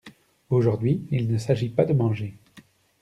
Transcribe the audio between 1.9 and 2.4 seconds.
manger.